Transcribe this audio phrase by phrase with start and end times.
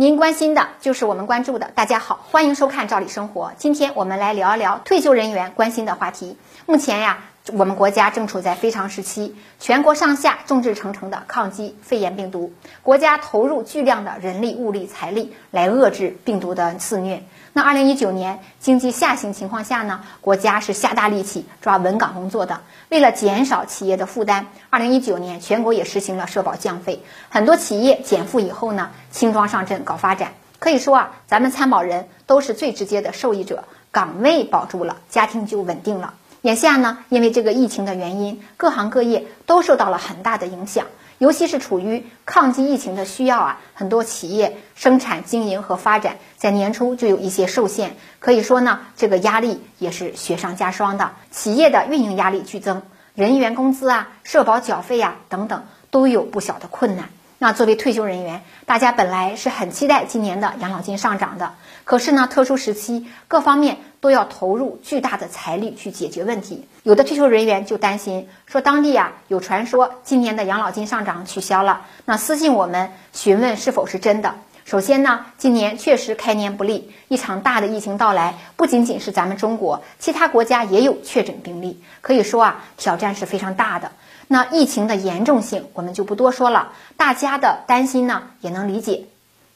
[0.00, 1.72] 您关心的就是我们关注的。
[1.74, 3.46] 大家好，欢迎收看《赵理生活》。
[3.58, 6.36] 今天我们来聊一聊退休人员关心的话题。
[6.66, 7.18] 目前呀，
[7.52, 12.52] 我们国家正处在非常时期，全国上下众志成城的抗击肺炎病毒，
[12.82, 17.22] 国家投入巨量的人力、物力、财力来遏制病毒的肆虐。
[17.52, 22.60] 那二零一九年经济下行情况下呢，国家是下大力气抓稳岗工作的。
[22.88, 30.32] 为了减少企业的负担，二零一九年全国也实行了社保降费，很多企业减负以后呢，轻装上阵搞发展。
[30.58, 36.14] 可以说啊，咱们参保人都是最直接的受益者，岗位保住了，家庭就稳定了。
[36.48, 40.86] 眼下呢，因为这个疫情的原因，各行各业都受到了很大的影响。
[41.18, 52.80] 尤其是处于抗击疫情的需要啊，很多企业生产经营和发展在年初就有一些受限，可以说呢，这个压力也是雪上加霜的，企业的运营压力剧增，
[53.14, 57.10] 人员工资啊、社保缴费呀等等都有不小的困难。
[57.40, 61.52] 那作为退休人员，大家本来是很期待今年的养老金上涨的，
[61.84, 66.66] 可是呢，特殊时期各方面都要投入巨大的财力去解决问题。
[66.82, 74.34] 有的退休人员就担心说，当地啊有传说今年的养老金上涨取消了，那私信我们询问是否是真的。
[74.64, 83.92] 首先呢，今年确实开年不利，一场大的疫情到来，不仅仅是咱们中国，其他国家也有确诊病例，可以说啊，挑战是非常大的。
[84.26, 89.04] 那疫情的严重性，我们就不多说了，大家的担心呢也能理解。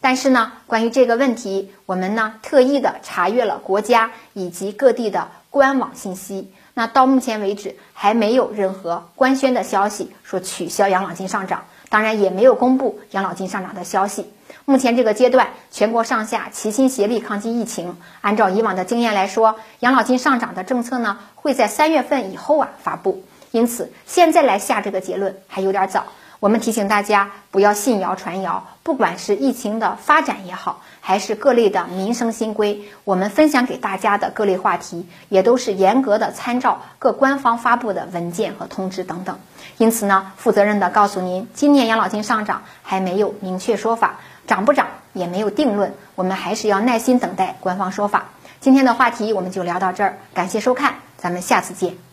[0.02, 6.52] 但是呢，关于这个问题，我们呢特意的查阅了国家以及各地的官网信息。
[6.74, 14.32] 那到目前为止，还没有任何官宣的消息说取消养老金上涨，当然也没有公布养老金上涨的消息。
[14.64, 17.96] 目前这个阶段，全国上下齐心协力抗击疫情。
[18.22, 23.22] 按照以往的经验来说，养老金上涨的政策呢，会在三月份以后啊发布。
[23.52, 26.06] 因此，现在来下这个结论还有点早。
[26.42, 28.66] 我们提醒大家不要信谣传谣。
[28.82, 39.38] 不管是疫情的发展也好，还是各类的民生新规，我们分享给大家的各类话题，也都是严格的参照各官方发布的文件和通知等等。
[39.78, 44.16] 因此呢，负责任的告诉您，今年养老金上涨还没有明确说法，
[44.48, 48.24] 涨不涨也没有定论，我们还是要耐心等待官方说法。
[48.58, 52.11] 今天的话题我们就聊到这儿，感谢收看，咱们下次见。